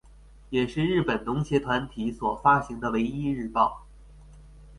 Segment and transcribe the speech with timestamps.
[0.49, 3.85] 也是日本农协团体所发行的唯一日报。